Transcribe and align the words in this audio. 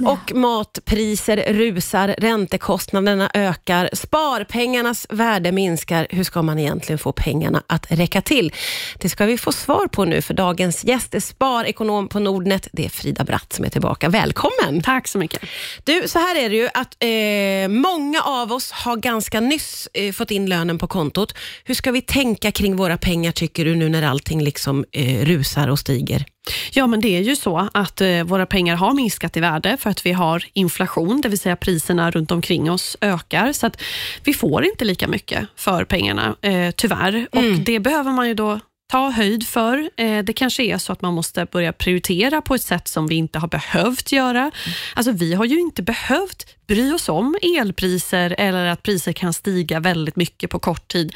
El 0.00 0.06
och 0.06 0.34
matpriser 0.34 1.52
rusar, 1.52 2.14
räntekostnaderna 2.18 3.30
ökar, 3.34 3.90
sparpengarnas 3.92 5.06
värde 5.10 5.52
minskar. 5.52 6.06
Hur 6.10 6.24
ska 6.24 6.42
man 6.42 6.58
egentligen 6.58 6.98
få 6.98 7.12
pengarna 7.12 7.62
att 7.66 7.86
räcka 7.90 8.22
till? 8.22 8.52
Det 8.98 9.08
ska 9.08 9.26
vi 9.26 9.38
få 9.38 9.52
svar 9.52 9.86
på 9.86 10.04
nu, 10.04 10.22
för 10.22 10.34
dagens 10.34 10.84
gäst 10.84 11.14
är 11.14 11.20
sparekonom 11.20 12.08
på 12.08 12.18
Nordnet. 12.18 12.68
Det 12.72 12.84
är 12.84 12.88
Frida 12.88 13.24
Bratt 13.24 13.52
som 13.52 13.64
är 13.64 13.68
tillbaka. 13.68 14.08
Välkommen! 14.08 14.82
Tack 14.82 15.08
så 15.08 15.18
mycket. 15.18 15.42
Du, 15.84 16.08
så 16.08 16.18
här 16.18 16.36
är 16.36 16.50
det 16.50 16.56
ju 16.56 16.68
att 16.74 16.96
eh, 16.98 17.68
många 17.68 18.22
av 18.22 18.52
oss 18.52 18.72
har 18.72 18.96
ganska 18.96 19.40
nyss 19.40 19.88
eh, 19.94 20.12
fått 20.12 20.30
in 20.30 20.46
lönen 20.46 20.78
på 20.78 20.86
kontot. 20.86 21.34
Hur 21.64 21.74
ska 21.74 21.90
vi 21.92 22.02
tänka 22.02 22.52
kring 22.52 22.76
våra 22.76 22.98
pengar 22.98 23.32
tycker 23.32 23.64
du 23.64 23.74
nu 23.74 23.88
när 23.88 24.02
allting 24.02 24.42
liksom 24.42 24.84
eh, 24.92 25.24
rusar 25.24 25.68
och 25.68 25.78
stiger? 25.78 26.26
Ja, 26.72 26.86
men 26.86 27.00
det 27.00 27.16
är 27.16 27.20
ju 27.20 27.36
så 27.36 27.68
att 27.74 28.00
eh, 28.00 28.24
våra 28.24 28.46
pengar 28.46 28.76
har 28.76 28.94
minskat 28.94 29.36
i 29.36 29.40
värde 29.40 29.76
för 29.76 29.90
att 29.90 30.06
vi 30.06 30.12
har 30.12 30.44
inflation, 30.52 31.20
det 31.20 31.28
vill 31.28 31.38
säga 31.38 31.56
priserna 31.56 32.10
runt 32.10 32.30
omkring 32.30 32.70
oss 32.70 32.96
ökar. 33.00 33.52
Så 33.52 33.66
att 33.66 33.82
vi 34.24 34.34
får 34.34 34.64
inte 34.64 34.84
lika 34.84 35.08
mycket 35.08 35.48
för 35.56 35.84
pengarna, 35.84 36.36
eh, 36.40 36.70
tyvärr. 36.70 37.26
Mm. 37.32 37.52
Och 37.52 37.60
Det 37.60 37.80
behöver 37.80 38.12
man 38.12 38.28
ju 38.28 38.34
då 38.34 38.60
ta 38.92 39.10
höjd 39.10 39.46
för. 39.46 39.90
Eh, 39.96 40.18
det 40.18 40.32
kanske 40.32 40.62
är 40.62 40.78
så 40.78 40.92
att 40.92 41.02
man 41.02 41.14
måste 41.14 41.44
börja 41.44 41.72
prioritera 41.72 42.42
på 42.42 42.54
ett 42.54 42.62
sätt 42.62 42.88
som 42.88 43.06
vi 43.06 43.14
inte 43.14 43.38
har 43.38 43.48
behövt 43.48 44.12
göra. 44.12 44.40
Mm. 44.40 44.52
Alltså, 44.94 45.12
vi 45.12 45.34
har 45.34 45.44
ju 45.44 45.60
inte 45.60 45.82
behövt 45.82 46.57
bry 46.68 46.92
oss 46.92 47.08
om 47.08 47.36
elpriser 47.42 48.34
eller 48.38 48.66
att 48.66 48.82
priser 48.82 49.12
kan 49.12 49.32
stiga 49.32 49.80
väldigt 49.80 50.16
mycket 50.16 50.50
på 50.50 50.58
kort 50.58 50.88
tid. 50.88 51.14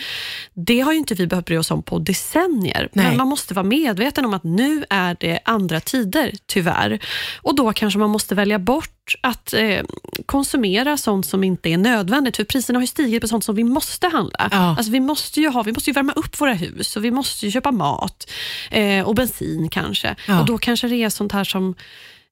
Det 0.55 0.81
har 0.81 0.93
ju 0.93 0.99
inte 0.99 1.15
vi 1.15 1.27
behövt 1.27 1.47
bry 1.47 1.57
oss 1.57 1.71
om 1.71 1.83
på 1.83 1.99
decennier. 1.99 2.89
Nej. 2.93 3.07
Men 3.07 3.17
man 3.17 3.29
måste 3.29 3.55
vara 3.55 3.65
medveten 3.65 4.25
om 4.25 4.35
att 4.35 4.45
nu 4.45 4.85
är 4.91 5.17
det 5.21 5.41
andra 5.45 5.81
tider, 5.81 6.33
tyvärr. 6.47 6.99
Och 7.43 7.55
då 7.55 7.73
kanske 7.73 7.99
man 7.99 8.11
måste 8.11 8.35
välja 8.35 8.59
bort 8.59 9.15
att 9.21 9.53
eh, 9.53 9.81
konsumera 10.27 10.97
sånt 10.97 11.27
som 11.27 11.45
inte 11.45 11.69
är 11.69 11.77
nödvändigt. 11.77 12.37
För 12.37 12.45
priserna 12.45 12.79
har 12.79 12.83
ju 12.83 12.87
stigit 12.87 13.23
på 13.23 13.29
sånt 13.29 13.45
som 13.45 13.55
vi 13.55 13.65
måste 13.65 14.09
handla. 14.09 14.49
Ja. 14.53 14.77
Alltså 14.77 14.93
vi, 14.93 15.01
måste 15.01 15.41
ju 15.41 15.49
ha, 15.49 15.63
vi 15.63 15.73
måste 15.73 15.91
ju 15.91 15.95
värma 15.95 16.13
upp 16.13 16.41
våra 16.41 16.55
hus 16.55 16.97
och 16.97 17.05
vi 17.05 17.11
måste 17.11 17.47
ju 17.47 17.53
köpa 17.53 17.71
mat 17.71 18.31
eh, 18.71 19.09
och 19.09 19.15
bensin 19.15 19.69
kanske. 19.69 20.17
Ja. 20.29 20.41
Och 20.41 20.47
Då 20.47 20.59
kanske 20.59 20.89
det 20.89 20.97
är 20.97 21.11
sånt 21.11 21.33
här 21.33 21.45
som 21.45 21.75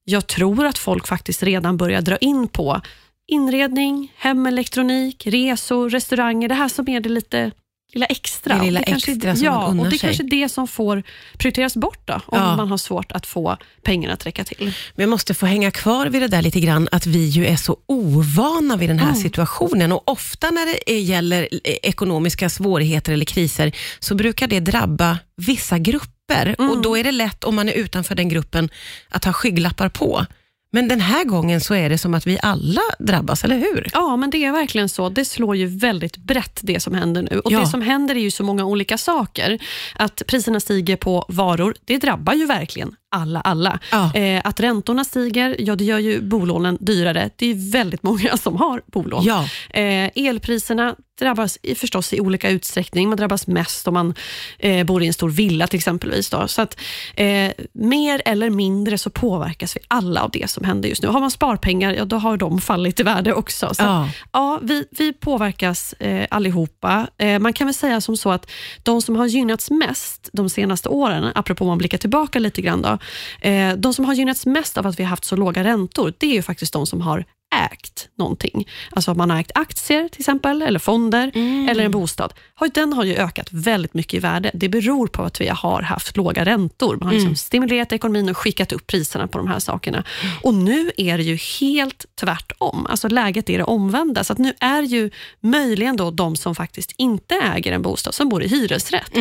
jag 0.03 0.27
tror 0.27 0.65
att 0.65 0.77
folk 0.77 1.07
faktiskt 1.07 1.43
redan 1.43 1.77
börjar 1.77 2.01
dra 2.01 2.17
in 2.17 2.47
på 2.47 2.81
inredning, 3.27 4.13
hemelektronik, 4.17 5.27
resor, 5.27 5.89
restauranger. 5.89 6.47
Det 6.47 6.55
här 6.55 6.69
som 6.69 6.89
är 6.89 6.99
det 6.99 7.09
lite 7.09 7.51
lilla 7.93 8.05
extra. 8.05 8.57
Det 8.57 8.63
lilla 8.63 8.79
det 8.79 8.91
extra 8.91 9.13
kanske, 9.13 9.35
som 9.35 9.45
ja, 9.45 9.67
och 9.67 9.89
Det 9.89 9.95
är 9.95 9.97
kanske 9.97 10.23
det 10.23 10.49
som 10.49 10.67
får 10.67 11.03
prioriteras 11.37 11.75
bort 11.75 12.07
då, 12.07 12.13
om 12.13 12.39
ja. 12.39 12.55
man 12.55 12.67
har 12.67 12.77
svårt 12.77 13.11
att 13.11 13.25
få 13.25 13.57
pengarna 13.83 14.13
att 14.13 14.25
räcka 14.25 14.43
till. 14.43 14.65
Men 14.95 15.03
jag 15.03 15.09
måste 15.09 15.33
få 15.33 15.45
hänga 15.45 15.71
kvar 15.71 16.05
vid 16.05 16.21
det 16.21 16.27
där 16.27 16.41
lite 16.41 16.59
grann, 16.59 16.87
att 16.91 17.05
vi 17.05 17.25
ju 17.27 17.45
är 17.45 17.55
så 17.55 17.77
ovana 17.85 18.77
vid 18.77 18.89
den 18.89 18.99
här 18.99 19.09
mm. 19.09 19.21
situationen. 19.21 19.91
Och 19.91 20.09
Ofta 20.09 20.51
när 20.51 20.65
det 20.65 20.99
gäller 20.99 21.47
ekonomiska 21.87 22.49
svårigheter 22.49 23.13
eller 23.13 23.25
kriser, 23.25 23.71
så 23.99 24.15
brukar 24.15 24.47
det 24.47 24.59
drabba 24.59 25.17
vissa 25.37 25.77
grupper. 25.77 26.55
Mm. 26.59 26.71
Och 26.71 26.81
Då 26.81 26.97
är 26.97 27.03
det 27.03 27.11
lätt, 27.11 27.43
om 27.43 27.55
man 27.55 27.69
är 27.69 27.73
utanför 27.73 28.15
den 28.15 28.29
gruppen, 28.29 28.69
att 29.09 29.25
ha 29.25 29.33
skygglappar 29.33 29.89
på. 29.89 30.25
Men 30.73 30.87
den 30.87 30.99
här 30.99 31.23
gången 31.23 31.61
så 31.61 31.73
är 31.73 31.89
det 31.89 31.97
som 31.97 32.13
att 32.13 32.27
vi 32.27 32.39
alla 32.41 32.81
drabbas, 32.99 33.43
eller 33.43 33.57
hur? 33.57 33.89
Ja, 33.93 34.15
men 34.15 34.29
det 34.29 34.45
är 34.45 34.51
verkligen 34.51 34.89
så. 34.89 35.09
Det 35.09 35.25
slår 35.25 35.55
ju 35.55 35.65
väldigt 35.65 36.17
brett 36.17 36.59
det 36.63 36.79
som 36.79 36.93
händer 36.93 37.27
nu. 37.31 37.39
Och 37.39 37.51
ja. 37.51 37.59
Det 37.59 37.67
som 37.67 37.81
händer 37.81 38.15
är 38.15 38.19
ju 38.19 38.31
så 38.31 38.43
många 38.43 38.65
olika 38.65 38.97
saker. 38.97 39.59
Att 39.95 40.21
priserna 40.27 40.59
stiger 40.59 40.95
på 40.95 41.25
varor, 41.27 41.75
det 41.85 41.97
drabbar 41.97 42.33
ju 42.33 42.45
verkligen 42.45 42.95
alla, 43.11 43.41
alla. 43.41 43.79
Ja. 43.91 44.13
Eh, 44.15 44.41
att 44.43 44.59
räntorna 44.59 45.03
stiger, 45.03 45.55
ja 45.59 45.75
det 45.75 45.83
gör 45.83 45.99
ju 45.99 46.21
bolånen 46.21 46.77
dyrare. 46.79 47.29
Det 47.35 47.45
är 47.45 47.71
väldigt 47.71 48.03
många 48.03 48.37
som 48.37 48.55
har 48.55 48.81
bolån. 48.85 49.23
Ja. 49.23 49.47
Eh, 49.69 50.09
elpriserna 50.15 50.95
drabbas 51.21 51.57
i, 51.61 51.75
förstås 51.75 52.13
i 52.13 52.19
olika 52.19 52.49
utsträckning. 52.49 53.09
Man 53.09 53.17
drabbas 53.17 53.47
mest 53.47 53.87
om 53.87 53.93
man 53.93 54.13
eh, 54.59 54.85
bor 54.85 55.03
i 55.03 55.07
en 55.07 55.13
stor 55.13 55.29
villa 55.29 55.67
till 55.67 55.77
exempelvis. 55.77 56.29
Då. 56.29 56.47
Så 56.47 56.61
att, 56.61 56.79
eh, 57.15 57.51
mer 57.73 58.21
eller 58.25 58.49
mindre 58.49 58.97
så 58.97 59.09
påverkas 59.09 59.75
vi 59.75 59.79
alla 59.87 60.21
av 60.21 60.31
det 60.31 60.49
som 60.49 60.63
händer 60.63 60.89
just 60.89 61.03
nu. 61.03 61.09
Har 61.09 61.19
man 61.19 61.31
sparpengar, 61.31 61.93
ja 61.93 62.05
då 62.05 62.17
har 62.17 62.37
de 62.37 62.61
fallit 62.61 62.99
i 62.99 63.03
värde 63.03 63.33
också. 63.33 63.73
Så 63.73 63.83
ja. 63.83 64.03
Att, 64.03 64.09
ja, 64.33 64.59
vi, 64.63 64.85
vi 64.91 65.13
påverkas 65.13 65.93
eh, 65.93 66.27
allihopa. 66.29 67.07
Eh, 67.17 67.39
man 67.39 67.53
kan 67.53 67.67
väl 67.67 67.73
säga 67.73 68.01
som 68.01 68.17
så 68.17 68.31
att 68.31 68.51
de 68.83 69.01
som 69.01 69.15
har 69.15 69.25
gynnats 69.25 69.71
mest 69.71 70.29
de 70.33 70.49
senaste 70.49 70.89
åren, 70.89 71.31
apropå 71.35 71.63
om 71.63 71.67
man 71.67 71.77
blickar 71.77 71.97
tillbaka 71.97 72.39
lite 72.39 72.61
grann, 72.61 72.81
då, 72.81 72.97
Eh, 73.41 73.73
de 73.73 73.93
som 73.93 74.05
har 74.05 74.13
gynnats 74.13 74.45
mest 74.45 74.77
av 74.77 74.87
att 74.87 74.99
vi 74.99 75.03
har 75.03 75.09
haft 75.09 75.25
så 75.25 75.35
låga 75.35 75.63
räntor, 75.63 76.13
det 76.17 76.27
är 76.27 76.33
ju 76.33 76.41
faktiskt 76.41 76.73
de 76.73 76.87
som 76.87 77.01
har 77.01 77.25
ägt 77.55 78.09
någonting. 78.17 78.67
Alltså 78.91 79.11
om 79.11 79.17
man 79.17 79.29
har 79.29 79.39
ägt 79.39 79.51
aktier 79.55 80.09
till 80.09 80.21
exempel, 80.21 80.61
eller 80.61 80.79
fonder, 80.79 81.31
mm. 81.35 81.69
eller 81.69 81.83
en 81.83 81.91
bostad. 81.91 82.33
Den 82.73 82.93
har 82.93 83.03
ju 83.03 83.15
ökat 83.15 83.47
väldigt 83.51 83.93
mycket 83.93 84.13
i 84.13 84.19
värde. 84.19 84.51
Det 84.53 84.69
beror 84.69 85.07
på 85.07 85.23
att 85.23 85.41
vi 85.41 85.47
har 85.47 85.81
haft 85.81 86.17
låga 86.17 86.45
räntor. 86.45 86.95
Man 86.95 87.07
har 87.07 87.13
liksom 87.13 87.27
mm. 87.27 87.35
stimulerat 87.35 87.91
ekonomin 87.91 88.29
och 88.29 88.37
skickat 88.37 88.71
upp 88.71 88.87
priserna 88.87 89.27
på 89.27 89.37
de 89.37 89.47
här 89.47 89.59
sakerna. 89.59 90.03
Och 90.43 90.53
nu 90.53 90.91
är 90.97 91.17
det 91.17 91.23
ju 91.23 91.35
helt 91.59 92.05
tvärtom. 92.15 92.87
Alltså 92.89 93.07
läget 93.07 93.49
är 93.49 93.57
det 93.57 93.63
omvända. 93.63 94.23
Så 94.23 94.33
att 94.33 94.39
nu 94.39 94.53
är 94.59 94.81
ju 94.81 95.09
möjligen 95.39 95.95
då 95.95 96.11
de 96.11 96.35
som 96.35 96.55
faktiskt 96.55 96.93
inte 96.97 97.35
äger 97.35 97.71
en 97.71 97.81
bostad, 97.81 98.13
som 98.13 98.29
bor 98.29 98.43
i 98.43 98.47
hyresrätt. 98.47 99.17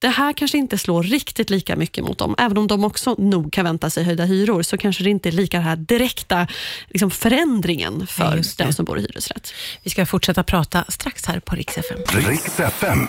Det 0.00 0.08
här 0.08 0.32
kanske 0.32 0.58
inte 0.58 0.78
slår 0.78 1.02
riktigt 1.02 1.50
lika 1.50 1.76
mycket 1.76 2.04
mot 2.04 2.18
dem. 2.18 2.34
Även 2.38 2.58
om 2.58 2.66
de 2.66 2.84
också 2.84 3.14
nog 3.18 3.52
kan 3.52 3.64
vänta 3.64 3.90
sig 3.90 4.04
höjda 4.04 4.24
hyror, 4.24 4.62
så 4.62 4.78
kanske 4.78 5.04
det 5.04 5.10
inte 5.10 5.28
är 5.28 5.32
lika 5.32 5.56
den 5.56 5.66
här 5.66 5.76
direkta 5.76 6.46
liksom, 6.88 7.10
förändringen 7.10 8.06
för 8.06 8.36
ja, 8.36 8.64
den 8.64 8.72
som 8.72 8.84
bor 8.84 8.98
i 8.98 9.02
hyresrätt. 9.02 9.52
Vi 9.82 9.90
ska 9.90 10.06
fortsätta 10.06 10.42
prata 10.42 10.84
strax 10.88 11.26
här 11.26 11.40
på 11.40 11.54
Rix 11.54 11.78
FM. 11.78 11.98
Rix 12.08 12.58
FM. 12.58 13.08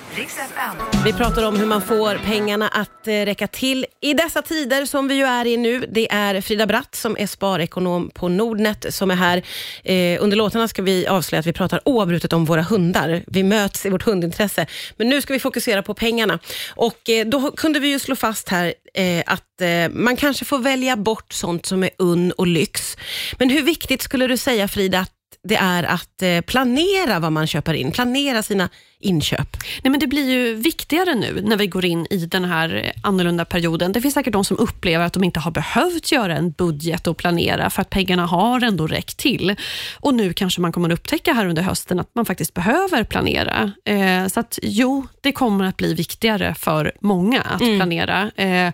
Vi 1.06 1.13
pratar 1.13 1.44
om 1.44 1.59
hur 1.59 1.66
man 1.66 1.81
får 1.81 2.16
pengarna 2.25 2.68
att 2.68 3.07
eh, 3.07 3.12
räcka 3.12 3.47
till 3.47 3.85
i 4.01 4.13
dessa 4.13 4.41
tider 4.41 4.85
som 4.85 5.07
vi 5.07 5.16
ju 5.16 5.25
är 5.25 5.47
i 5.47 5.57
nu. 5.57 5.85
Det 5.91 6.12
är 6.12 6.41
Frida 6.41 6.68
Bratt 6.68 6.96
som 6.96 7.18
är 7.19 7.28
sparekonom 7.28 8.09
på 8.13 8.30
Nordnet 8.30 8.85
som 8.90 9.12
är 9.12 9.16
här. 9.16 9.44
Eh, 9.84 10.24
under 10.24 10.38
låtarna 10.38 10.68
ska 10.68 10.81
vi 10.81 11.07
avslöja 11.07 11.40
att 11.40 11.47
vi 11.47 11.53
pratar 11.53 11.81
oavbrutet 11.85 12.34
om 12.34 12.46
våra 12.46 12.62
hundar. 12.62 13.24
Vi 13.28 13.44
möts 13.44 13.85
i 13.85 13.90
vårt 13.90 14.03
hundintresse. 14.03 14.66
Men 14.97 15.09
nu 15.09 15.22
ska 15.22 15.34
vi 15.34 15.40
fokusera 15.40 15.84
på 15.84 15.94
pengarna. 15.94 16.40
Och 16.81 17.09
eh, 17.09 17.25
då 17.25 17.52
kunde 17.52 17.80
vi 17.80 17.88
ju 17.88 18.00
slå 18.00 18.16
fast 18.16 18.50
här 18.50 18.74
eh, 18.94 19.24
att 19.25 19.62
eh, 19.62 19.90
man 19.92 20.16
kanske 20.16 20.46
får 20.46 20.59
välja 20.59 20.97
bort 20.97 21.34
sånt 21.34 21.66
som 21.66 21.84
är 21.84 21.90
unn 21.97 22.31
och 22.31 22.47
lyx. 22.47 22.97
Men 23.40 23.50
hur 23.50 23.62
viktigt 23.62 24.02
skulle 24.02 24.28
du 24.28 24.38
säga 24.38 24.68
Frida 24.68 25.00
att 25.00 25.12
det 25.44 25.56
är 25.56 25.84
att 25.84 26.46
planera 26.46 27.19
vad 27.19 27.31
man 27.31 27.47
köper 27.47 27.74
in, 27.74 27.92
planera 27.92 28.44
sina 28.44 28.69
inköp? 29.01 29.57
Nej, 29.84 29.91
men 29.91 30.00
det 30.00 30.07
blir 30.07 30.29
ju 30.29 30.53
viktigare 30.53 31.16
nu 31.16 31.41
när 31.41 31.57
vi 31.57 31.67
går 31.67 31.85
in 31.85 32.07
i 32.09 32.25
den 32.25 32.45
här 32.45 32.91
annorlunda 33.03 33.45
perioden. 33.45 33.91
Det 33.91 34.01
finns 34.01 34.13
säkert 34.13 34.34
de 34.34 34.45
som 34.45 34.57
upplever 34.57 35.06
att 35.06 35.13
de 35.13 35.23
inte 35.23 35.39
har 35.39 35.51
behövt 35.51 36.12
göra 36.12 36.38
en 36.38 36.51
budget 36.51 37.07
och 37.07 37.17
planera 37.17 37.69
för 37.69 37.81
att 37.81 37.89
pengarna 37.89 38.25
har 38.25 38.63
ändå 38.63 38.88
räckt 38.88 39.17
till. 39.17 39.56
Och 40.00 40.13
Nu 40.13 40.34
kanske 40.34 40.62
man 40.62 40.72
kommer 40.72 40.89
att 40.89 41.00
upptäcka 41.00 41.34
här 41.34 41.45
under 41.45 41.62
hösten 41.62 42.00
att 42.00 42.16
man 42.16 42.25
faktiskt 42.25 42.53
behöver 42.53 43.03
planera. 43.03 43.72
Eh, 43.85 44.28
så 44.28 44.39
att 44.39 44.59
jo, 44.62 45.07
det 45.22 45.31
kommer 45.31 45.66
att 45.66 45.78
bli 45.78 45.94
viktigare 45.94 46.56
för 46.56 46.91
många 47.01 47.41
att 47.41 47.62
mm. 47.62 47.78
planera. 47.78 48.31
Eh, 48.35 48.73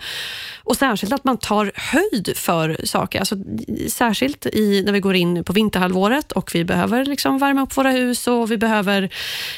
och 0.63 0.77
Särskilt 0.77 1.13
att 1.13 1.23
man 1.23 1.37
tar 1.37 1.71
höjd 1.75 2.37
för 2.37 2.77
saker. 2.83 3.19
Alltså, 3.19 3.35
särskilt 3.89 4.45
i, 4.45 4.83
när 4.85 4.91
vi 4.91 4.99
går 4.99 5.15
in 5.15 5.43
på 5.43 5.53
vinterhalvåret 5.53 6.31
och 6.31 6.51
vi 6.53 6.65
behöver 6.65 7.05
liksom 7.05 7.37
värma 7.37 7.61
upp 7.61 7.77
våra 7.77 7.91
hus 7.91 8.27
och 8.27 8.51
vi 8.51 8.57
behöver 8.57 9.09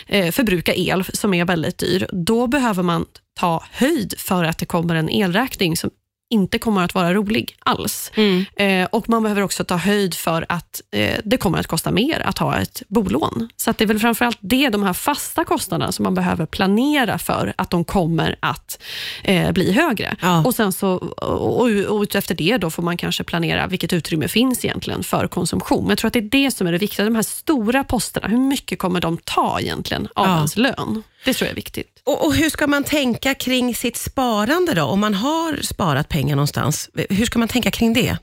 eh, 0.08 0.32
förbruka 0.32 0.59
el 0.68 1.04
som 1.04 1.34
är 1.34 1.46
väldigt 1.46 1.78
dyr. 1.78 2.08
Då 2.12 2.48
behöver 2.48 2.84
man 2.84 3.06
ta 3.40 3.64
höjd 3.72 4.14
för 4.18 4.44
att 4.44 4.58
det 4.58 4.66
kommer 4.66 4.96
en 4.96 5.10
elräkning 5.10 5.78
som 5.78 5.90
inte 6.30 6.60
kommer 6.60 6.84
att 6.84 6.96
vara 6.96 7.14
rolig 7.14 7.56
alls. 7.60 8.12
Mm. 8.16 8.46
Eh, 8.56 8.88
och 8.92 9.10
Man 9.10 9.24
behöver 9.24 9.42
också 9.42 9.64
ta 9.64 9.76
höjd 9.76 10.14
för 10.14 10.46
att 10.50 10.82
eh, 10.92 11.18
det 11.24 11.38
kommer 11.38 11.60
att 11.60 11.68
kosta 11.68 11.92
mer 11.92 12.20
att 12.20 12.38
ha 12.38 12.58
ett 12.58 12.84
bolån. 12.88 13.50
Så 13.56 13.74
det 13.78 13.84
är 13.84 13.88
väl 13.88 14.00
framförallt 14.00 14.38
det, 14.42 14.70
de 14.70 14.84
här 14.84 14.94
fasta 14.94 15.44
kostnaderna 15.44 15.92
som 15.92 16.04
man 16.04 16.14
behöver 16.14 16.46
planera 16.46 17.18
för 17.18 17.54
att 17.58 17.70
de 17.70 17.86
kommer 17.86 18.36
att 18.40 18.82
eh, 19.24 19.52
bli 19.52 19.72
högre. 19.72 20.16
Ja. 20.22 20.44
Och 20.46 20.56
sen 20.56 20.72
så 20.72 20.92
och, 21.18 21.62
och 21.62 22.02
utefter 22.02 22.36
det 22.36 22.58
då 22.58 22.70
får 22.70 22.84
man 22.84 22.98
kanske 22.98 23.24
planera 23.24 23.68
vilket 23.68 23.94
utrymme 23.94 24.28
finns 24.28 24.66
egentligen 24.66 25.04
för 25.04 25.28
konsumtion. 25.28 25.84
Men 25.84 25.90
jag 25.90 25.98
tror 25.98 26.08
att 26.08 26.14
det 26.14 26.20
är 26.20 26.44
det 26.44 26.52
som 26.52 26.68
är 26.68 26.72
det 26.72 26.78
viktiga. 26.78 27.06
De 27.06 27.16
här 27.16 27.22
stora 27.22 27.84
posterna, 27.84 28.28
hur 28.28 28.38
mycket 28.38 28.80
kommer 28.80 29.02
de 29.02 29.18
ta 29.18 29.60
egentligen 29.60 30.08
av 30.16 30.28
ja. 30.28 30.36
ens 30.36 30.58
lön? 30.58 31.04
Det 31.26 31.34
tror 31.34 31.46
jag 31.46 31.52
är 31.52 31.56
viktigt. 31.56 31.99
Och, 32.10 32.26
och, 32.26 32.36
Hur 32.36 32.50
ska 32.50 32.68
man 32.68 32.84
tänka 32.84 33.36
kring 33.36 33.76
sitt 33.76 33.98
sparande 33.98 34.74
då? 34.74 34.84
Om 34.84 35.00
man 35.00 35.14
har 35.14 35.60
sparat 35.62 36.10
pengar 36.10 36.36
någonstans, 36.36 36.90
hur 37.10 37.26
ska 37.26 37.40
man 37.40 37.48
tänka 37.48 37.72
kring 37.72 37.94
det? 37.94 38.18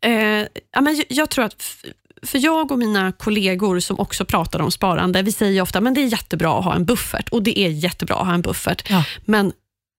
Eh, 0.00 0.46
ja, 0.72 0.80
men 0.80 1.02
jag 1.08 1.30
tror 1.30 1.44
att 1.44 1.62
för 2.22 2.38
jag 2.38 2.72
och 2.72 2.78
mina 2.78 3.12
kollegor 3.12 3.80
som 3.80 4.00
också 4.00 4.24
pratar 4.24 4.60
om 4.60 4.70
sparande, 4.70 5.22
vi 5.22 5.32
säger 5.32 5.62
ofta 5.62 5.78
att 5.78 5.94
det 5.94 6.00
är 6.00 6.06
jättebra 6.06 6.58
att 6.58 6.64
ha 6.64 6.74
en 6.74 6.84
buffert 6.84 7.28
och 7.28 7.42
det 7.42 7.58
är 7.58 7.68
jättebra 7.68 8.16
att 8.16 8.26
ha 8.26 8.34
en 8.34 8.42
buffert. 8.42 8.90
Ja. 8.90 9.04
Men 9.24 9.52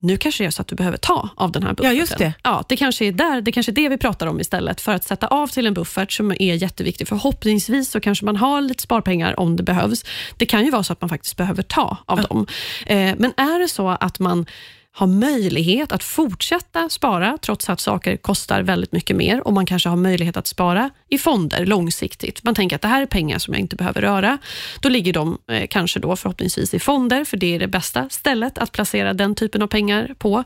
nu 0.06 0.18
kanske 0.18 0.44
det 0.44 0.48
är 0.48 0.52
så 0.52 0.62
att 0.62 0.68
du 0.68 0.76
behöver 0.76 0.98
ta 0.98 1.30
av 1.36 1.52
den 1.52 1.64
här 1.64 1.70
bufferten. 1.70 1.96
Ja, 1.96 2.00
just 2.00 2.18
det. 2.18 2.34
Ja, 2.44 2.64
det 2.70 2.76
kanske 2.76 3.06
är 3.06 3.12
där, 3.12 3.42
det 3.42 3.52
kanske 3.52 3.72
är 3.72 3.74
det 3.74 3.90
vi 3.90 3.98
pratar 3.98 4.28
om 4.28 4.40
istället, 4.40 4.82
för 4.82 4.94
att 4.94 5.04
sätta 5.04 5.28
av 5.28 5.48
till 5.48 5.66
en 5.66 5.74
buffert 5.74 6.12
som 6.12 6.32
är 6.32 6.56
jätteviktig. 6.56 7.08
Förhoppningsvis 7.08 7.92
så 7.92 8.00
kanske 8.00 8.26
man 8.26 8.36
har 8.36 8.62
lite 8.62 8.84
sparpengar 8.84 9.40
om 9.40 9.56
det 9.56 9.64
behövs. 9.64 10.06
Det 10.38 10.46
kan 10.46 10.66
ju 10.66 10.72
vara 10.72 10.84
så 10.84 10.94
att 10.94 11.02
man 11.02 11.10
faktiskt 11.10 11.38
behöver 11.38 11.64
ta 11.64 11.98
av 12.06 12.20
ja. 12.20 12.28
dem. 12.28 12.48
Eh, 12.86 13.16
men 13.18 13.34
är 13.38 13.60
det 13.60 13.68
så 13.68 13.90
att 13.90 14.20
man 14.20 14.46
har 14.96 15.08
möjlighet 15.08 15.92
att 15.92 16.04
fortsätta 16.04 16.90
spara 16.90 17.38
trots 17.42 17.70
att 17.70 17.80
saker 17.80 18.18
kostar 18.18 18.62
väldigt 18.62 18.92
mycket 18.92 19.16
mer 19.16 19.48
och 19.48 19.54
man 19.54 19.66
kanske 19.66 19.90
har 19.90 19.96
möjlighet 19.96 20.38
att 20.38 20.48
spara 20.48 20.90
i 21.10 21.18
fonder 21.18 21.66
långsiktigt. 21.66 22.44
Man 22.44 22.56
tänker 22.56 22.76
att 22.76 22.82
det 22.82 22.88
här 22.88 23.02
är 23.02 23.06
pengar 23.06 23.40
som 23.40 23.54
jag 23.54 23.62
inte 23.62 23.76
behöver 23.76 24.02
röra. 24.02 24.38
Då 24.80 24.90
ligger 24.90 25.14
de 25.14 25.38
eh, 25.52 25.68
kanske 25.68 26.00
då 26.00 26.16
förhoppningsvis 26.16 26.74
i 26.74 26.80
fonder, 26.80 27.26
för 27.26 27.38
det 27.38 27.56
är 27.56 27.60
det 27.60 27.68
bästa 27.68 28.10
stället 28.10 28.58
att 28.58 28.72
placera 28.72 29.14
den 29.14 29.36
typen 29.36 29.62
av 29.62 29.68
pengar 29.68 30.16
på. 30.18 30.44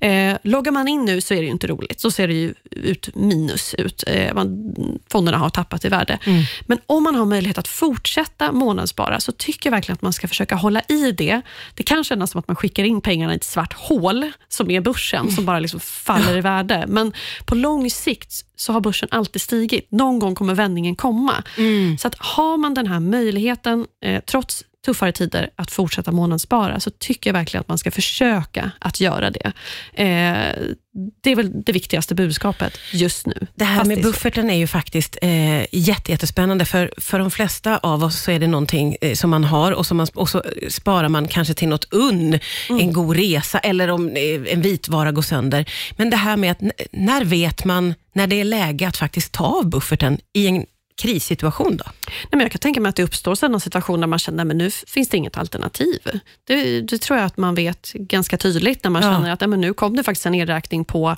Eh, 0.00 0.36
loggar 0.42 0.72
man 0.72 0.88
in 0.88 1.04
nu 1.04 1.20
så 1.20 1.34
är 1.34 1.42
det 1.42 1.48
inte 1.48 1.66
roligt. 1.66 2.00
Så 2.00 2.10
ser 2.10 2.28
det 2.28 2.34
ju 2.34 2.54
ut 2.70 3.14
minus 3.14 3.74
ut. 3.74 4.04
Eh, 4.06 4.34
man, 4.34 4.74
fonderna 5.08 5.38
har 5.38 5.50
tappat 5.50 5.84
i 5.84 5.88
värde. 5.88 6.18
Mm. 6.24 6.42
Men 6.66 6.78
om 6.86 7.02
man 7.02 7.14
har 7.14 7.26
möjlighet 7.26 7.58
att 7.58 7.68
fortsätta 7.68 8.52
månadsspara 8.52 9.20
så 9.20 9.32
tycker 9.32 9.70
jag 9.70 9.72
verkligen 9.72 9.94
att 9.94 10.02
man 10.02 10.12
ska 10.12 10.28
försöka 10.28 10.54
hålla 10.54 10.82
i 10.88 11.12
det. 11.12 11.40
Det 11.74 11.82
kan 11.82 12.04
kännas 12.04 12.30
som 12.30 12.38
att 12.38 12.48
man 12.48 12.56
skickar 12.56 12.84
in 12.84 13.00
pengarna 13.00 13.32
i 13.32 13.36
ett 13.36 13.44
svart 13.44 13.85
hål 13.88 14.32
som 14.48 14.70
är 14.70 14.80
börsen, 14.80 15.30
som 15.30 15.44
bara 15.44 15.58
liksom 15.58 15.80
faller 15.80 16.36
i 16.36 16.40
värde. 16.40 16.84
Men 16.88 17.12
på 17.44 17.54
lång 17.54 17.90
sikt 17.90 18.32
så 18.56 18.72
har 18.72 18.80
börsen 18.80 19.08
alltid 19.10 19.42
stigit. 19.42 19.90
Någon 19.90 20.18
gång 20.18 20.34
kommer 20.34 20.54
vändningen 20.54 20.96
komma. 20.96 21.44
Mm. 21.58 21.98
Så 21.98 22.08
att 22.08 22.14
har 22.18 22.56
man 22.56 22.74
den 22.74 22.86
här 22.86 23.00
möjligheten, 23.00 23.86
eh, 24.04 24.22
trots 24.26 24.64
tuffare 24.86 25.12
tider 25.12 25.50
att 25.56 25.70
fortsätta 25.70 26.12
månadsspara, 26.12 26.80
så 26.80 26.90
tycker 26.90 27.30
jag 27.30 27.34
verkligen 27.34 27.60
att 27.60 27.68
man 27.68 27.78
ska 27.78 27.90
försöka 27.90 28.70
att 28.78 29.00
göra 29.00 29.30
det. 29.30 29.52
Eh, 29.92 30.76
det 31.22 31.30
är 31.30 31.36
väl 31.36 31.62
det 31.64 31.72
viktigaste 31.72 32.14
budskapet 32.14 32.78
just 32.92 33.26
nu. 33.26 33.46
Det 33.54 33.64
här 33.64 33.84
med 33.84 34.02
bufferten 34.02 34.50
är 34.50 34.54
ju 34.54 34.66
faktiskt 34.66 35.18
eh, 35.22 35.74
jättespännande, 35.74 36.64
för, 36.64 36.92
för 36.96 37.18
de 37.18 37.30
flesta 37.30 37.78
av 37.78 38.04
oss 38.04 38.20
så 38.20 38.30
är 38.30 38.38
det 38.38 38.46
någonting 38.46 38.96
eh, 39.00 39.14
som 39.14 39.30
man 39.30 39.44
har 39.44 39.72
och, 39.72 39.86
som 39.86 39.96
man, 39.96 40.06
och 40.14 40.28
så 40.28 40.42
sparar 40.68 41.08
man 41.08 41.28
kanske 41.28 41.54
till 41.54 41.68
något 41.68 41.92
unn, 41.92 42.38
mm. 42.68 42.80
en 42.80 42.92
god 42.92 43.16
resa 43.16 43.58
eller 43.58 43.88
om 43.88 44.08
eh, 44.08 44.52
en 44.52 44.62
vitvara 44.62 45.12
går 45.12 45.22
sönder. 45.22 45.64
Men 45.96 46.10
det 46.10 46.16
här 46.16 46.36
med 46.36 46.50
att 46.50 46.60
när 46.92 47.24
vet 47.24 47.64
man 47.64 47.94
när 48.14 48.26
det 48.26 48.40
är 48.40 48.44
läge 48.44 48.88
att 48.88 48.96
faktiskt 48.96 49.32
ta 49.32 49.44
av 49.44 49.70
bufferten 49.70 50.18
i 50.32 50.46
en 50.46 50.66
krissituation 50.96 51.76
då? 51.76 51.84
Nej, 52.06 52.28
men 52.30 52.40
jag 52.40 52.52
kan 52.52 52.58
tänka 52.58 52.80
mig 52.80 52.90
att 52.90 52.96
det 52.96 53.02
uppstår 53.02 53.34
sådana 53.34 53.60
situationer 53.60 54.00
där 54.00 54.06
man 54.06 54.18
känner 54.18 54.46
att 54.50 54.56
nu 54.56 54.70
finns 54.70 55.08
det 55.08 55.16
inget 55.16 55.38
alternativ. 55.38 56.00
Det, 56.44 56.80
det, 56.80 56.98
tror 56.98 57.18
jag 57.18 57.26
att 57.26 57.36
man 57.36 57.54
vet 57.54 57.92
ganska 57.92 58.36
tydligt 58.36 58.84
när 58.84 58.90
man 58.90 59.02
ja. 59.02 59.12
känner 59.12 59.30
att 59.30 59.40
nej, 59.40 59.48
men 59.48 59.60
nu 59.60 59.74
kom 59.74 59.96
det 59.96 60.02
faktiskt 60.02 60.26
en 60.26 60.32
nedräkning 60.32 60.84
på 60.84 61.16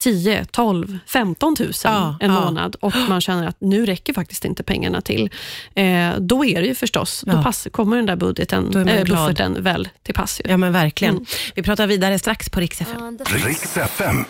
10, 0.00 0.44
12, 0.50 0.98
15 1.06 1.56
000 1.60 1.72
ja, 1.84 2.16
en 2.20 2.30
ja. 2.30 2.40
månad 2.40 2.76
och 2.80 2.92
man 3.08 3.20
känner 3.20 3.48
att 3.48 3.60
nu 3.60 3.86
räcker 3.86 4.12
faktiskt 4.12 4.44
inte 4.44 4.62
pengarna 4.62 5.00
till. 5.00 5.30
Eh, 5.74 6.10
då 6.18 6.44
är 6.44 6.60
det 6.60 6.66
ju 6.66 6.74
förstås, 6.74 7.24
ja. 7.26 7.32
då 7.32 7.42
pass, 7.42 7.68
kommer 7.70 7.96
den 7.96 8.06
där 8.06 8.16
budgeten, 8.16 8.88
äh, 8.88 9.04
bufferten 9.04 9.62
väl 9.62 9.88
till 10.02 10.14
pass. 10.14 10.40
Ju. 10.44 10.50
Ja 10.50 10.56
men 10.56 10.72
verkligen. 10.72 11.14
Mm. 11.14 11.26
Vi 11.54 11.62
pratar 11.62 11.86
vidare 11.86 12.18
strax 12.18 12.50
på 12.50 12.60
Rix 12.60 12.80
FM. 12.80 13.18
Rix 13.44 13.76
FM. 13.76 14.24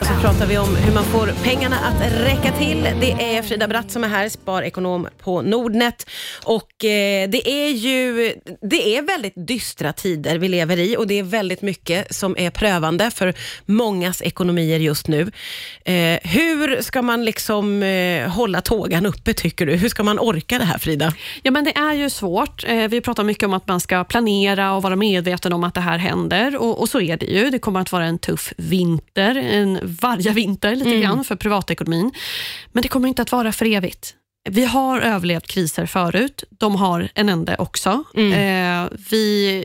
Så 0.00 0.12
pratar 0.20 0.46
vi 0.46 0.58
om 0.58 0.76
hur 0.76 0.94
man 0.94 1.04
får 1.04 1.26
pengarna 1.42 1.76
att 1.76 2.12
räcka 2.12 2.52
till. 2.52 2.82
Det 3.00 3.36
är 3.36 3.42
Frida 3.42 3.68
Bratt 3.68 3.90
som 3.90 4.04
är 4.04 4.08
här, 4.08 4.28
sparekonom 4.28 5.08
på 5.22 5.42
Nordnet. 5.42 6.06
Och 6.44 6.84
eh, 6.84 7.28
det 7.28 7.50
är 7.50 7.70
ju 7.70 8.34
det 8.60 8.96
är 8.96 9.02
väldigt 9.02 9.34
dystra 9.36 9.92
tider 9.92 10.38
vi 10.38 10.48
lever 10.48 10.78
i 10.78 10.96
och 10.96 11.06
det 11.06 11.18
är 11.18 11.22
väldigt 11.22 11.62
mycket 11.62 12.14
som 12.14 12.36
är 12.38 12.50
prövande 12.50 13.10
för 13.10 13.34
mångas 13.66 14.22
ekonomier 14.22 14.78
just 14.78 15.08
nu. 15.08 15.09
Eh, 15.84 16.18
hur 16.22 16.82
ska 16.82 17.02
man 17.02 17.24
liksom 17.24 17.82
eh, 17.82 18.28
hålla 18.28 18.60
tågan 18.60 19.06
uppe 19.06 19.34
tycker 19.34 19.66
du? 19.66 19.76
Hur 19.76 19.88
ska 19.88 20.02
man 20.02 20.18
orka 20.18 20.58
det 20.58 20.64
här 20.64 20.78
Frida? 20.78 21.14
Ja 21.42 21.50
men 21.50 21.64
det 21.64 21.76
är 21.76 21.92
ju 21.92 22.10
svårt. 22.10 22.64
Eh, 22.68 22.88
vi 22.88 23.00
pratar 23.00 23.24
mycket 23.24 23.46
om 23.46 23.54
att 23.54 23.68
man 23.68 23.80
ska 23.80 24.04
planera 24.04 24.72
och 24.72 24.82
vara 24.82 24.96
medveten 24.96 25.52
om 25.52 25.64
att 25.64 25.74
det 25.74 25.80
här 25.80 25.98
händer 25.98 26.56
och, 26.56 26.80
och 26.80 26.88
så 26.88 27.00
är 27.00 27.16
det 27.16 27.26
ju. 27.26 27.50
Det 27.50 27.58
kommer 27.58 27.80
att 27.80 27.92
vara 27.92 28.04
en 28.04 28.18
tuff 28.18 28.52
vinter, 28.56 29.36
en 29.36 29.78
vargavinter 29.82 30.74
lite 30.74 30.90
mm. 30.90 31.02
grann 31.02 31.24
för 31.24 31.36
privatekonomin. 31.36 32.12
Men 32.72 32.82
det 32.82 32.88
kommer 32.88 33.08
inte 33.08 33.22
att 33.22 33.32
vara 33.32 33.52
för 33.52 33.66
evigt. 33.66 34.14
Vi 34.48 34.64
har 34.64 35.00
överlevt 35.00 35.46
kriser 35.46 35.86
förut. 35.86 36.44
De 36.50 36.76
har 36.76 37.08
en 37.14 37.28
ände 37.28 37.56
också. 37.58 38.04
Mm. 38.14 38.32
Eh, 38.32 38.98
vi 39.10 39.64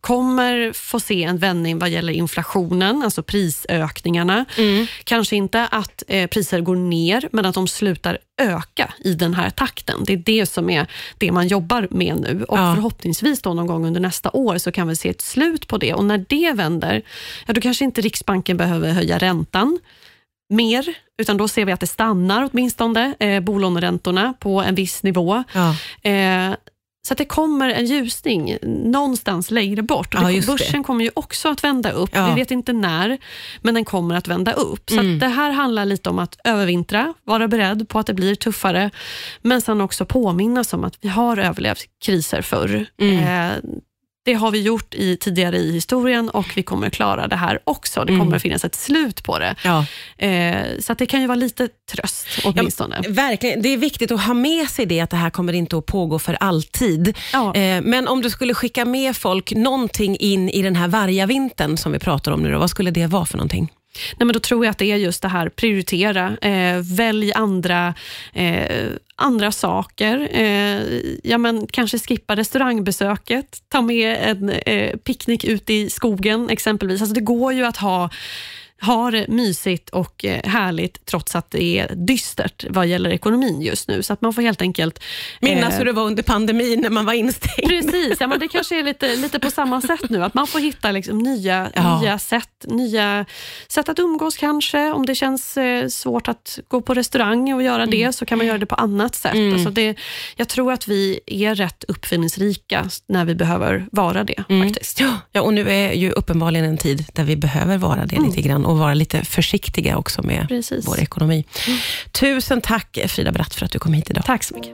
kommer 0.00 0.72
få 0.72 1.00
se 1.00 1.22
en 1.22 1.38
vändning 1.38 1.78
vad 1.78 1.88
gäller 1.88 2.12
inflationen, 2.12 3.02
alltså 3.02 3.22
prisökningarna. 3.22 4.44
Mm. 4.58 4.86
Kanske 5.04 5.36
inte 5.36 5.66
att 5.66 6.02
eh, 6.08 6.26
priser 6.26 6.60
går 6.60 6.76
ner, 6.76 7.28
men 7.32 7.46
att 7.46 7.54
de 7.54 7.68
slutar 7.68 8.18
öka 8.42 8.94
i 8.98 9.14
den 9.14 9.34
här 9.34 9.50
takten. 9.50 10.04
Det 10.04 10.12
är 10.12 10.16
det 10.16 10.46
som 10.46 10.70
är 10.70 10.86
det 11.18 11.32
man 11.32 11.48
jobbar 11.48 11.88
med 11.90 12.20
nu. 12.20 12.44
Och 12.44 12.58
ja. 12.58 12.74
Förhoppningsvis 12.74 13.42
då 13.42 13.54
någon 13.54 13.66
gång 13.66 13.86
under 13.86 14.00
nästa 14.00 14.30
år 14.30 14.58
så 14.58 14.72
kan 14.72 14.88
vi 14.88 14.96
se 14.96 15.08
ett 15.08 15.20
slut 15.20 15.68
på 15.68 15.78
det. 15.78 15.94
Och 15.94 16.04
När 16.04 16.24
det 16.28 16.52
vänder, 16.52 17.02
ja, 17.46 17.54
då 17.54 17.60
kanske 17.60 17.84
inte 17.84 18.00
Riksbanken 18.00 18.56
behöver 18.56 18.92
höja 18.92 19.18
räntan 19.18 19.78
mer, 20.48 20.94
utan 21.18 21.36
då 21.36 21.48
ser 21.48 21.64
vi 21.64 21.72
att 21.72 21.80
det 21.80 21.86
stannar 21.86 22.48
åtminstone, 22.52 23.14
eh, 23.20 23.40
bolåneräntorna 23.40 24.34
på 24.38 24.62
en 24.62 24.74
viss 24.74 25.02
nivå. 25.02 25.44
Ja. 25.52 25.76
Eh, 26.10 26.54
så 27.08 27.14
det 27.14 27.24
kommer 27.24 27.68
en 27.68 27.86
ljusning 27.86 28.56
någonstans 28.62 29.50
längre 29.50 29.82
bort. 29.82 30.14
Och 30.14 30.32
ja, 30.32 30.42
börsen 30.46 30.84
kommer 30.84 31.04
ju 31.04 31.10
också 31.14 31.48
att 31.48 31.64
vända 31.64 31.90
upp. 31.90 32.10
Ja. 32.12 32.28
Vi 32.28 32.34
vet 32.34 32.50
inte 32.50 32.72
när, 32.72 33.18
men 33.62 33.74
den 33.74 33.84
kommer 33.84 34.14
att 34.14 34.28
vända 34.28 34.52
upp. 34.52 34.90
Så 34.90 34.98
mm. 34.98 35.18
det 35.18 35.28
här 35.28 35.50
handlar 35.50 35.84
lite 35.84 36.10
om 36.10 36.18
att 36.18 36.38
övervintra, 36.44 37.14
vara 37.24 37.48
beredd 37.48 37.88
på 37.88 37.98
att 37.98 38.06
det 38.06 38.14
blir 38.14 38.34
tuffare, 38.34 38.90
men 39.42 39.60
sen 39.60 39.80
också 39.80 40.04
påminnas 40.04 40.72
om 40.72 40.84
att 40.84 40.98
vi 41.00 41.08
har 41.08 41.36
överlevt 41.36 41.84
kriser 42.04 42.42
förr. 42.42 42.86
Mm. 43.00 43.18
Eh, 43.18 43.56
det 44.26 44.34
har 44.34 44.50
vi 44.50 44.62
gjort 44.62 44.94
i, 44.94 45.16
tidigare 45.16 45.56
i 45.56 45.72
historien 45.72 46.30
och 46.30 46.46
vi 46.56 46.62
kommer 46.62 46.90
klara 46.90 47.28
det 47.28 47.36
här 47.36 47.58
också. 47.64 48.00
Det 48.00 48.06
kommer 48.06 48.22
mm. 48.22 48.34
att 48.34 48.42
finnas 48.42 48.64
ett 48.64 48.74
slut 48.74 49.24
på 49.24 49.38
det. 49.38 49.54
Ja. 49.64 49.86
Eh, 50.26 50.78
så 50.80 50.94
det 50.94 51.06
kan 51.06 51.20
ju 51.20 51.26
vara 51.26 51.36
lite 51.36 51.68
tröst 51.92 52.26
åtminstone. 52.44 53.00
Ja, 53.04 53.10
verkligen. 53.10 53.62
Det 53.62 53.68
är 53.68 53.76
viktigt 53.76 54.12
att 54.12 54.22
ha 54.22 54.34
med 54.34 54.68
sig 54.68 54.86
det, 54.86 55.00
att 55.00 55.10
det 55.10 55.16
här 55.16 55.30
kommer 55.30 55.52
inte 55.52 55.76
att 55.78 55.86
pågå 55.86 56.18
för 56.18 56.34
alltid. 56.40 57.16
Ja. 57.32 57.54
Eh, 57.54 57.82
men 57.82 58.08
om 58.08 58.22
du 58.22 58.30
skulle 58.30 58.54
skicka 58.54 58.84
med 58.84 59.16
folk 59.16 59.52
någonting 59.52 60.16
in 60.16 60.48
i 60.48 60.62
den 60.62 60.76
här 60.76 60.88
vargavintern 60.88 61.76
som 61.76 61.92
vi 61.92 61.98
pratar 61.98 62.32
om 62.32 62.42
nu, 62.42 62.52
då, 62.52 62.58
vad 62.58 62.70
skulle 62.70 62.90
det 62.90 63.06
vara 63.06 63.26
för 63.26 63.36
någonting? 63.36 63.72
Nej, 64.18 64.26
men 64.26 64.32
då 64.32 64.40
tror 64.40 64.64
jag 64.64 64.70
att 64.70 64.78
det 64.78 64.92
är 64.92 64.96
just 64.96 65.22
det 65.22 65.28
här, 65.28 65.48
prioritera. 65.48 66.36
Eh, 66.36 66.80
välj 66.96 67.32
andra, 67.32 67.94
eh, 68.32 68.86
andra 69.16 69.52
saker. 69.52 70.28
Eh, 70.32 70.80
ja, 71.22 71.38
men 71.38 71.66
kanske 71.66 71.98
skippa 71.98 72.36
restaurangbesöket. 72.36 73.62
Ta 73.68 73.82
med 73.82 74.18
en 74.22 74.50
eh, 74.50 74.96
picknick 74.96 75.44
ut 75.44 75.70
i 75.70 75.90
skogen 75.90 76.50
exempelvis. 76.50 77.00
Alltså 77.00 77.14
det 77.14 77.20
går 77.20 77.52
ju 77.52 77.64
att 77.64 77.76
ha 77.76 78.10
har 78.80 79.24
mysigt 79.28 79.90
och 79.90 80.24
eh, 80.24 80.40
härligt 80.44 81.06
trots 81.06 81.36
att 81.36 81.50
det 81.50 81.78
är 81.78 81.94
dystert 81.94 82.64
vad 82.70 82.86
gäller 82.86 83.10
ekonomin 83.10 83.62
just 83.62 83.88
nu. 83.88 84.02
Så 84.02 84.12
att 84.12 84.20
man 84.20 84.32
får 84.32 84.42
helt 84.42 84.62
enkelt... 84.62 85.00
Minnas 85.40 85.72
eh, 85.72 85.78
hur 85.78 85.84
det 85.84 85.92
var 85.92 86.02
under 86.02 86.22
pandemin 86.22 86.80
när 86.80 86.90
man 86.90 87.04
var 87.04 87.12
instängd. 87.12 87.68
Precis, 87.68 88.20
ja, 88.20 88.26
men 88.26 88.38
det 88.38 88.48
kanske 88.48 88.78
är 88.78 88.82
lite, 88.82 89.16
lite 89.16 89.38
på 89.38 89.50
samma 89.50 89.80
sätt 89.80 90.10
nu. 90.10 90.24
Att 90.24 90.34
man 90.34 90.46
får 90.46 90.58
hitta 90.58 90.90
liksom 90.90 91.18
nya, 91.18 91.70
ja. 91.74 92.00
nya, 92.00 92.18
sätt, 92.18 92.64
nya 92.64 93.26
sätt 93.68 93.88
att 93.88 93.98
umgås 93.98 94.36
kanske. 94.36 94.92
Om 94.92 95.06
det 95.06 95.14
känns 95.14 95.56
eh, 95.56 95.88
svårt 95.88 96.28
att 96.28 96.58
gå 96.68 96.80
på 96.80 96.94
restaurang 96.94 97.54
och 97.54 97.62
göra 97.62 97.82
mm. 97.82 97.90
det, 97.90 98.12
så 98.12 98.26
kan 98.26 98.38
man 98.38 98.46
göra 98.46 98.58
det 98.58 98.66
på 98.66 98.74
annat 98.74 99.14
sätt. 99.14 99.34
Mm. 99.34 99.54
Alltså 99.54 99.70
det, 99.70 99.96
jag 100.36 100.48
tror 100.48 100.72
att 100.72 100.88
vi 100.88 101.20
är 101.26 101.54
rätt 101.54 101.84
uppfinningsrika 101.88 102.88
när 103.06 103.24
vi 103.24 103.34
behöver 103.34 103.86
vara 103.92 104.24
det. 104.24 104.44
Mm. 104.48 104.68
faktiskt. 104.68 105.00
Ja, 105.32 105.40
och 105.40 105.54
nu 105.54 105.70
är 105.70 105.92
ju 105.92 106.10
uppenbarligen 106.10 106.66
en 106.66 106.78
tid 106.78 107.04
där 107.12 107.24
vi 107.24 107.36
behöver 107.36 107.78
vara 107.78 108.06
det 108.06 108.16
mm. 108.16 108.28
lite 108.28 108.42
grann 108.42 108.65
och 108.66 108.78
vara 108.78 108.94
lite 108.94 109.24
försiktiga 109.24 109.96
också 109.96 110.22
med 110.22 110.48
Precis. 110.48 110.88
vår 110.88 111.00
ekonomi. 111.00 111.44
Mm. 111.66 111.78
Tusen 112.12 112.60
tack 112.60 112.98
Frida 113.06 113.32
Bratt 113.32 113.54
för 113.54 113.64
att 113.64 113.72
du 113.72 113.78
kom 113.78 113.92
hit 113.92 114.10
idag. 114.10 114.24
Tack 114.24 114.44
så 114.44 114.54
mycket. 114.54 114.64